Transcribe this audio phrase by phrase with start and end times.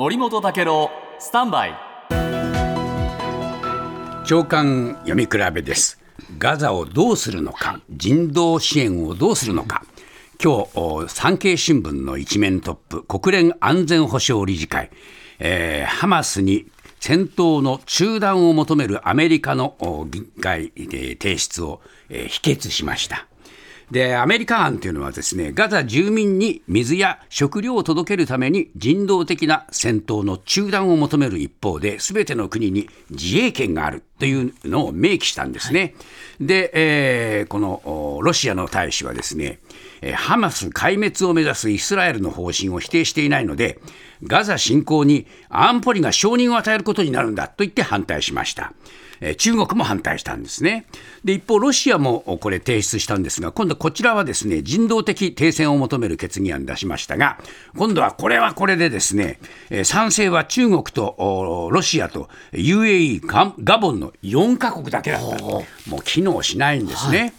[0.00, 1.74] 森本武郎スタンバイ。
[4.24, 6.00] 長官読み比べです。
[6.38, 9.84] ガザをどうするのか人道支援をどうするのか。
[10.42, 10.64] 今
[11.04, 14.88] 日産経新聞の一面トップ国連安全保障理事会、
[15.38, 16.64] えー、ハマスに
[16.98, 19.76] 戦闘の中断を求めるアメリカの
[20.10, 23.26] 議会提出を、えー、否決しました。
[23.90, 35.94] で、アメリカ案というのはですね、ガザ住民に水や食料を届けるために人道的な戦闘の中断を求める一方で、すべての国に自衛権があるというのを明記したんですね。
[36.40, 39.58] で、えー、このロシアの大使はですね、
[40.14, 43.80] ハマス壊滅を目指すイスラエルの方針を否定していないので、
[44.22, 48.72] ガザ侵攻に安保理が承認を与えることになるんだと言って反対しました。
[49.20, 50.86] え中国も反対したんですね。
[51.24, 57.38] で、一方、ロシアもこれ提出したんですが、今度こちらはですね、人道的停戦を求める決議案出しましたが、
[57.78, 59.40] 今度はこれはこれでですね、
[59.70, 61.16] え賛成は中国と
[61.72, 63.22] ロシアと UAE、
[63.64, 65.42] ガボンの4カ国だけだった。
[65.42, 65.64] も
[65.98, 67.18] う機能しないんですね。
[67.18, 67.32] はい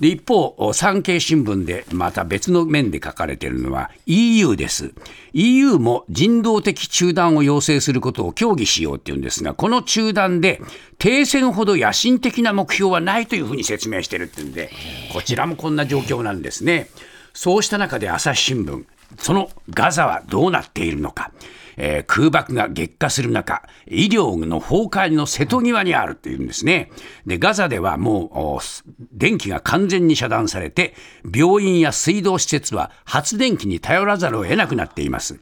[0.00, 4.92] で一方、産経新聞でまた別の面で書かれているのは EU です。
[5.32, 10.60] EU も人道的中断を要請することを協議しようっていうんですが、この中断で
[10.98, 14.70] 停戦ほど野心的な目標はないというふうに説明しているっていうんで、
[15.12, 16.88] こちらもこんな状況なんですね。
[17.32, 18.84] そうした中で朝日新聞、
[19.18, 21.32] そのガザはどうなっているのか。
[21.76, 26.90] えー、空爆が激化する中、医療の崩壊の瀬戸際にあるというんですね。
[27.26, 28.64] で、ガザではもう、
[29.12, 30.94] 電気が完全に遮断されて、
[31.34, 35.38] 病院や水道施設は発電機に頼らざるを得なくなっています。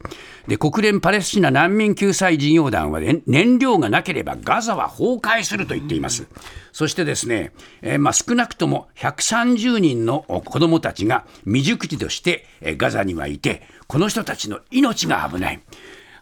[0.47, 6.27] で、国連パレスチナ難民救済事業団は、ね、燃料がなければガザは崩壊すると言っています。
[6.71, 12.45] そしてですね、えー、まあ、少なくとも130人の子どもたちが未熟児として
[12.77, 15.61] ガザにはいて、この人たちの命が危ない。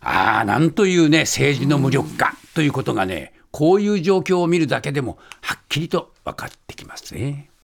[0.02, 7.51] ああ、なんというね、政治の無力化ということがね、こういう状況を見るだけでも、はっきりと分かってきますね。